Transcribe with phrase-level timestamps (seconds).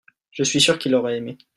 [0.31, 1.37] je suis sûr qu'il aurait aimé.